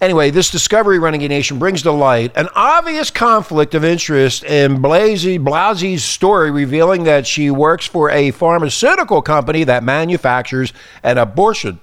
[0.00, 5.38] Anyway, this Discovery Renegade Nation brings to light an obvious conflict of interest in Blasey
[5.38, 11.80] Blasey's story, revealing that she works for a pharmaceutical company that manufactures an abortion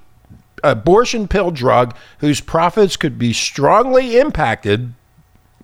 [0.64, 4.92] abortion pill drug whose profits could be strongly impacted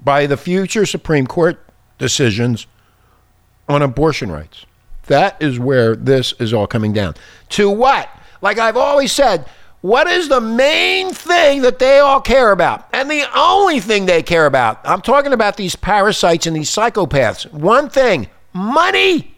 [0.03, 1.59] by the future Supreme Court
[1.97, 2.67] decisions
[3.67, 4.67] on abortion rights.
[5.07, 7.15] That is where this is all coming down.
[7.49, 8.07] To what?
[8.41, 9.47] Like I've always said,
[9.83, 12.87] what is the main thing that they all care about?
[12.93, 17.51] And the only thing they care about, I'm talking about these parasites and these psychopaths.
[17.51, 19.35] One thing money.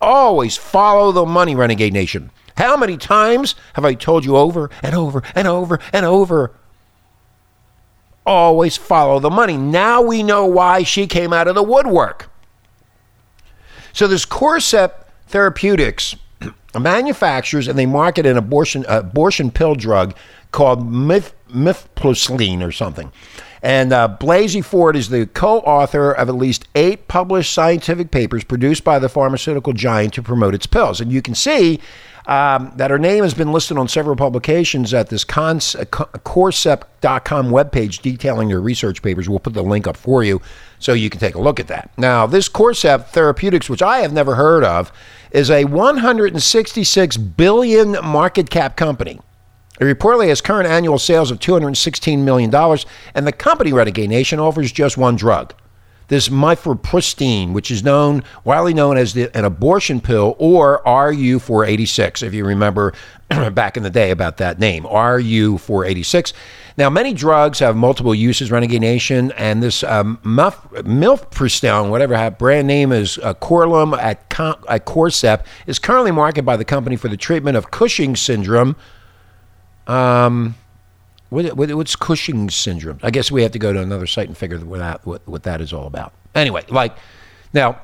[0.00, 2.32] Always follow the money, Renegade Nation.
[2.56, 6.50] How many times have I told you over and over and over and over?
[8.26, 9.56] Always follow the money.
[9.56, 12.32] Now we know why she came out of the woodwork.
[13.92, 16.16] So, this Corcept Therapeutics
[16.78, 20.14] manufactures and they market an abortion abortion pill drug
[20.50, 23.12] called Mif- Mifepristone or something.
[23.62, 28.84] And uh, Blasey Ford is the co-author of at least eight published scientific papers produced
[28.84, 31.00] by the pharmaceutical giant to promote its pills.
[31.00, 31.80] And you can see
[32.26, 35.84] um, that her name has been listed on several publications at this cons- uh,
[37.50, 39.28] webpage detailing their research papers.
[39.28, 40.40] We'll put the link up for you
[40.78, 41.90] so you can take a look at that.
[41.98, 44.90] Now, this Corcept Therapeutics, which I have never heard of,
[45.30, 49.20] is a 166 billion market cap company.
[49.80, 52.54] It reportedly has current annual sales of $216 million,
[53.14, 55.52] and the company Renegade Nation offers just one drug.
[56.08, 62.34] This mifepristone, which is known widely known as the, an abortion pill or RU486, if
[62.34, 62.92] you remember
[63.52, 66.32] back in the day about that name, RU486.
[66.76, 73.18] Now, many drugs have multiple uses, Renegade Nation, and this um, whatever brand name is
[73.18, 74.28] uh, Korlym at,
[74.68, 78.74] at Corcept, is currently marketed by the company for the treatment of Cushing syndrome.
[79.86, 80.56] Um,
[81.34, 83.00] what, what, what's Cushing syndrome?
[83.02, 85.42] I guess we have to go to another site and figure what that, what, what
[85.42, 86.12] that is all about.
[86.34, 86.96] Anyway, like
[87.52, 87.80] now,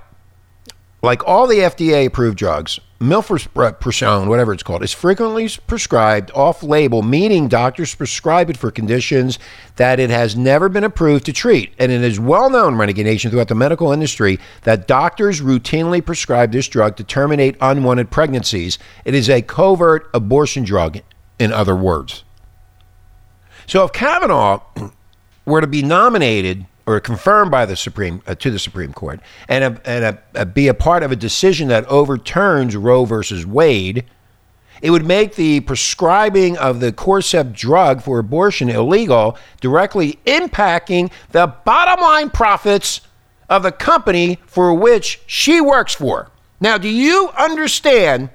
[1.02, 7.02] like all the FDA approved drugs, mifepristone, whatever it's called, is frequently prescribed off label,
[7.02, 9.38] meaning doctors prescribe it for conditions
[9.76, 11.72] that it has never been approved to treat.
[11.78, 16.52] And it is well known, Renegade Nation, throughout the medical industry that doctors routinely prescribe
[16.52, 18.78] this drug to terminate unwanted pregnancies.
[19.04, 21.00] It is a covert abortion drug,
[21.38, 22.24] in other words.
[23.70, 24.62] So if Kavanaugh
[25.46, 29.62] were to be nominated or confirmed by the Supreme uh, to the Supreme Court and,
[29.62, 34.06] a, and a, a, be a part of a decision that overturns Roe versus Wade,
[34.82, 41.46] it would make the prescribing of the Corcept drug for abortion illegal, directly impacting the
[41.64, 43.02] bottom line profits
[43.48, 46.28] of the company for which she works for.
[46.58, 48.30] Now, do you understand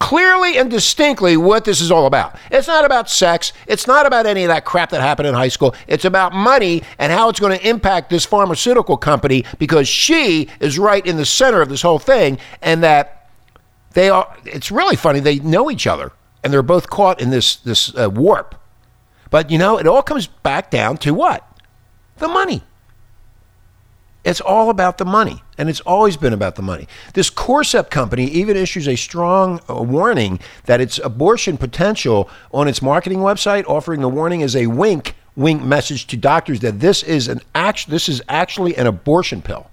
[0.00, 2.36] clearly and distinctly what this is all about.
[2.50, 3.52] It's not about sex.
[3.68, 5.74] It's not about any of that crap that happened in high school.
[5.86, 10.78] It's about money and how it's going to impact this pharmaceutical company because she is
[10.78, 13.28] right in the center of this whole thing and that
[13.92, 16.12] they are it's really funny they know each other
[16.42, 18.54] and they're both caught in this this uh, warp.
[19.30, 21.46] But you know, it all comes back down to what?
[22.16, 22.62] The money.
[24.22, 26.86] It's all about the money, and it's always been about the money.
[27.14, 32.82] This Corcept company even issues a strong uh, warning that its abortion potential on its
[32.82, 37.28] marketing website, offering the warning as a wink, wink message to doctors that this is
[37.28, 39.70] an act, this is actually an abortion pill.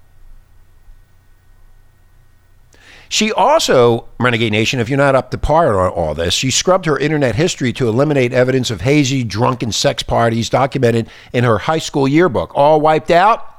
[3.10, 6.86] She also, Renegade Nation, if you're not up to par on all this, she scrubbed
[6.86, 11.80] her internet history to eliminate evidence of hazy, drunken sex parties documented in her high
[11.80, 12.52] school yearbook.
[12.56, 13.57] All wiped out?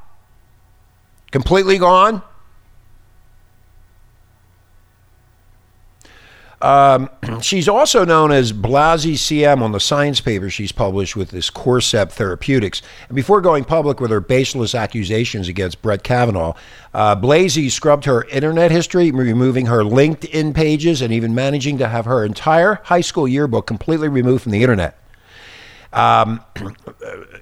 [1.31, 2.23] Completely gone?
[6.61, 7.09] Um,
[7.41, 12.13] she's also known as Blasey CM on the science paper she's published with this Corcept
[12.13, 12.83] Therapeutics.
[13.09, 16.55] And before going public with her baseless accusations against Brett Kavanaugh,
[16.95, 17.17] uh,
[17.69, 22.81] scrubbed her internet history, removing her LinkedIn pages and even managing to have her entire
[22.85, 24.99] high school yearbook completely removed from the internet.
[25.93, 26.41] Um,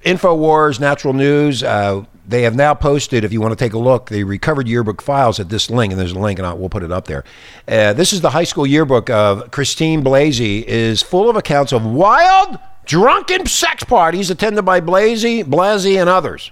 [0.05, 4.09] InfoWars, Natural News, uh, they have now posted, if you want to take a look,
[4.09, 6.83] the recovered yearbook files at this link, and there's a link, and I'll, we'll put
[6.83, 7.23] it up there.
[7.67, 11.85] Uh, this is the high school yearbook of Christine Blasey, is full of accounts of
[11.85, 16.51] wild, drunken sex parties attended by Blasey, Blasey, and others.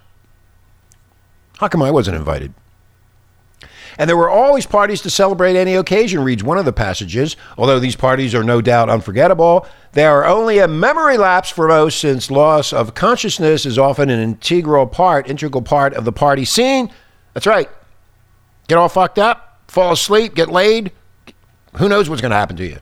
[1.57, 2.53] How come I wasn't invited?
[3.97, 7.35] And there were always parties to celebrate any occasion, reads one of the passages.
[7.57, 11.99] Although these parties are no doubt unforgettable, they are only a memory lapse for most,
[11.99, 16.91] since loss of consciousness is often an integral part, integral part of the party scene.
[17.33, 17.69] That's right.
[18.67, 20.91] Get all fucked up, fall asleep, get laid.
[21.77, 22.79] Who knows what's going to happen to you?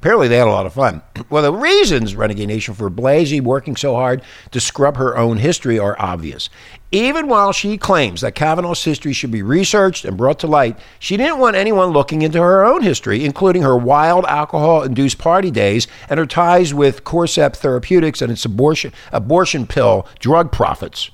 [0.00, 1.02] Apparently, they had a lot of fun.
[1.28, 5.76] Well, the reasons, Renegade Nation, for Blasey working so hard to scrub her own history
[5.76, 6.48] are obvious.
[6.96, 11.18] Even while she claims that Kavanaugh's history should be researched and brought to light, she
[11.18, 15.86] didn't want anyone looking into her own history, including her wild alcohol induced party days
[16.08, 21.10] and her ties with Corcept Therapeutics and its abortion, abortion pill drug profits.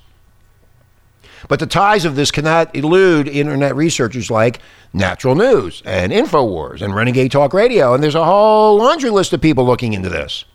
[1.49, 4.61] But the ties of this cannot elude internet researchers like
[4.93, 7.93] Natural News and InfoWars and Renegade Talk Radio.
[7.93, 10.45] And there's a whole laundry list of people looking into this.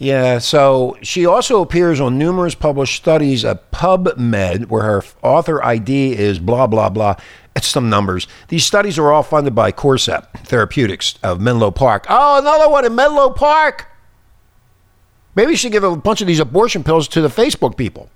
[0.00, 6.16] Yeah, so she also appears on numerous published studies at PubMed, where her author ID
[6.16, 7.16] is blah, blah, blah.
[7.54, 8.26] It's some numbers.
[8.48, 12.06] These studies are all funded by Corcept Therapeutics of Menlo Park.
[12.08, 13.88] Oh, another one in Menlo Park.
[15.34, 18.08] Maybe she should give a bunch of these abortion pills to the Facebook people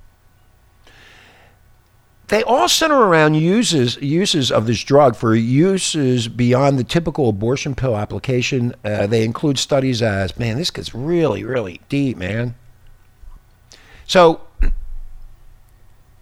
[2.28, 7.74] they all center around uses uses of this drug for uses beyond the typical abortion
[7.74, 8.74] pill application.
[8.84, 12.54] Uh, they include studies as man, this gets really really deep, man.
[14.06, 14.42] So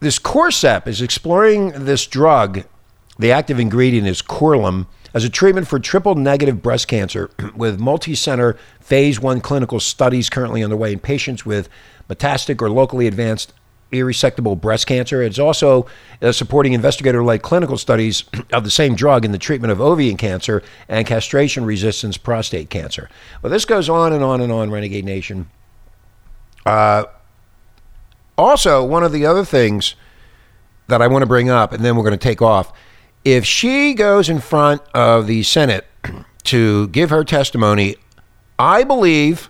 [0.00, 2.64] this Corcept is exploring this drug.
[3.18, 8.56] The active ingredient is Korlym as a treatment for triple negative breast cancer with multi-center
[8.80, 11.68] phase 1 clinical studies currently underway in patients with
[12.08, 13.52] metastatic or locally advanced
[13.92, 15.22] irresectable breast cancer.
[15.22, 15.86] It's also
[16.20, 20.16] uh, supporting investigator led clinical studies of the same drug in the treatment of ovarian
[20.16, 23.08] cancer and castration resistance prostate cancer.
[23.42, 25.48] Well, this goes on and on and on, Renegade Nation.
[26.64, 27.04] Uh,
[28.36, 29.94] also, one of the other things
[30.88, 32.72] that I want to bring up, and then we're going to take off.
[33.24, 35.86] If she goes in front of the Senate
[36.44, 37.96] to give her testimony,
[38.58, 39.48] I believe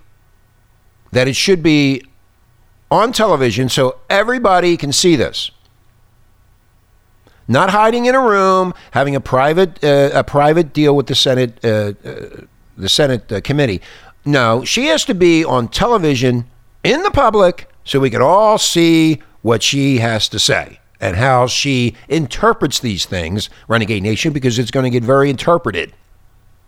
[1.13, 2.03] that it should be
[2.93, 5.51] on television so everybody can see this.
[7.49, 11.59] Not hiding in a room, having a private uh, a private deal with the Senate
[11.65, 12.45] uh, uh,
[12.77, 13.81] the Senate uh, committee.
[14.25, 16.45] No, she has to be on television
[16.85, 21.49] in the public so we can all see what she has to say and how
[21.49, 25.93] she interprets these things, Renegade Nation, because it's going to get very interpreted.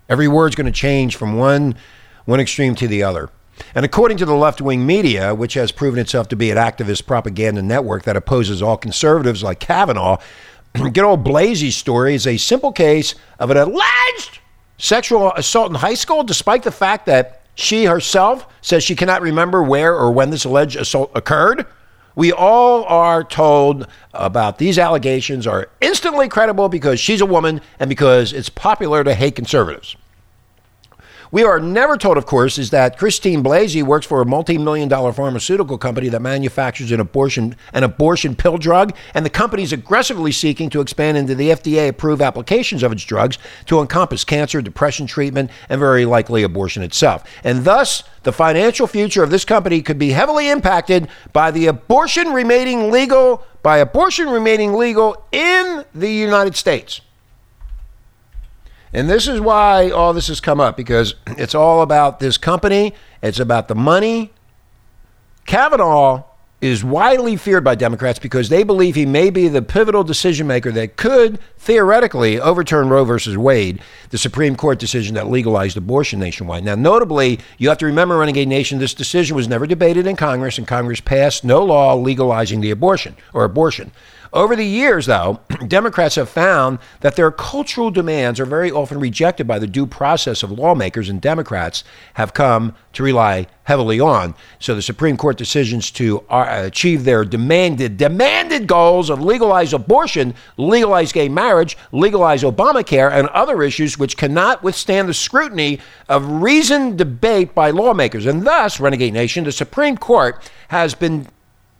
[0.09, 1.77] Every word's going to change from one
[2.25, 3.29] one extreme to the other.
[3.75, 7.07] And according to the left wing media, which has proven itself to be an activist
[7.07, 10.19] propaganda network that opposes all conservatives like Kavanaugh,
[10.75, 14.41] good old Blasey's story is a simple case of an alleged
[14.79, 19.63] sexual assault in high school, despite the fact that she herself says she cannot remember
[19.63, 21.67] where or when this alleged assault occurred.
[22.17, 27.89] We all are told about these allegations are instantly credible because she's a woman and
[27.89, 29.97] because it's popular to hate conservatives.
[31.35, 35.13] We are never told, of course, is that Christine Blasey works for a multi-million dollar
[35.13, 40.31] pharmaceutical company that manufactures an abortion an abortion pill drug, and the company is aggressively
[40.31, 43.37] seeking to expand into the FDA-approved applications of its drugs
[43.67, 47.25] to encompass cancer, depression treatment, and very likely abortion itself.
[47.43, 52.29] And thus, the financial future of this company could be heavily impacted by the abortion
[52.29, 57.01] remaining legal by abortion remaining legal in the United States.
[58.95, 62.95] And this is why all this has come up because it's all about this company,
[63.21, 64.31] it's about the money.
[65.47, 66.23] Kavanaugh
[66.61, 70.71] is widely feared by Democrats because they believe he may be the pivotal decision maker
[70.73, 76.65] that could theoretically overturn Roe versus Wade, the Supreme Court decision that legalized abortion nationwide.
[76.65, 80.57] Now, notably, you have to remember, Renegade Nation, this decision was never debated in Congress,
[80.57, 83.91] and Congress passed no law legalizing the abortion or abortion.
[84.35, 85.39] Over the years, though,
[85.69, 90.43] Democrats have found that their cultural demands are very often rejected by the due process
[90.43, 94.35] of lawmakers, and Democrats have come to rely heavily on.
[94.59, 100.35] So the Supreme Court decisions to uh, achieve their demanded demanded goals of legalize abortion,
[100.57, 106.99] legalize gay marriage, legalize Obamacare, and other issues which cannot withstand the scrutiny of reasoned
[106.99, 108.27] debate by lawmakers.
[108.27, 111.29] And thus, Renegade Nation, the Supreme Court has been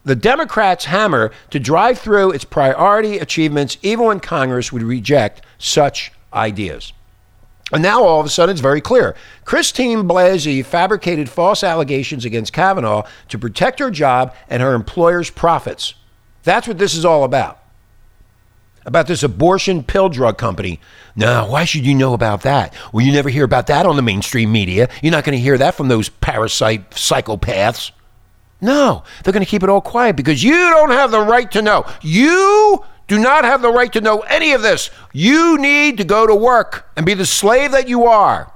[0.05, 6.13] the Democrats' hammer to drive through its priority achievements, even when Congress would reject such
[6.33, 6.93] ideas.
[7.73, 9.17] And now all of a sudden it's very clear.
[9.45, 15.95] Christine Blasey fabricated false allegations against Kavanaugh to protect her job and her employer's profits.
[16.43, 17.61] That's what this is all about.
[18.87, 20.79] About this abortion pill drug company.
[21.17, 22.75] Now, why should you know about that?
[22.93, 24.91] Well, you never hear about that on the mainstream media.
[25.03, 27.93] You're not going to hear that from those parasite psychopaths.
[28.65, 31.61] No, they're going to keep it all quiet because you don't have the right to
[31.61, 31.85] know.
[32.01, 34.89] You do not have the right to know any of this.
[35.13, 38.51] You need to go to work and be the slave that you are.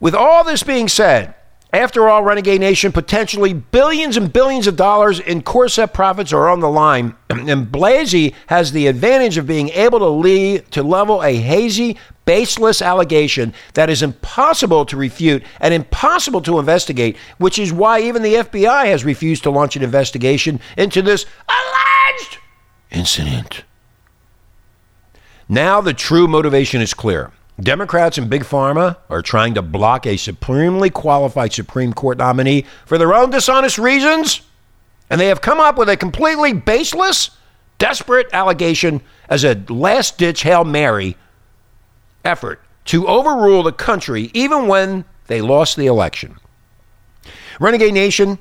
[0.00, 1.36] With all this being said,
[1.72, 6.58] after all, Renegade Nation, potentially billions and billions of dollars in Corcept profits are on
[6.58, 11.36] the line, and Blasey has the advantage of being able to lead to level a
[11.36, 18.00] hazy, baseless allegation that is impossible to refute and impossible to investigate, which is why
[18.00, 22.38] even the FBI has refused to launch an investigation into this alleged
[22.90, 23.64] incident.
[25.48, 27.32] Now the true motivation is clear.
[27.60, 32.98] Democrats and Big Pharma are trying to block a supremely qualified Supreme Court nominee for
[32.98, 34.40] their own dishonest reasons,
[35.08, 37.30] and they have come up with a completely baseless,
[37.78, 41.16] desperate allegation as a last ditch Hail Mary
[42.24, 46.36] effort to overrule the country even when they lost the election.
[47.60, 48.38] Renegade Nation,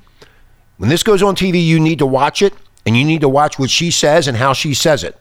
[0.77, 2.53] when this goes on TV, you need to watch it,
[2.85, 5.17] and you need to watch what she says and how she says it.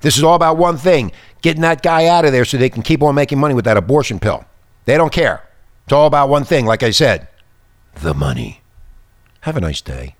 [0.00, 2.82] This is all about one thing getting that guy out of there so they can
[2.82, 4.44] keep on making money with that abortion pill.
[4.86, 5.46] They don't care.
[5.84, 7.28] It's all about one thing, like I said
[7.94, 8.62] the money.
[9.42, 10.14] Have a nice day.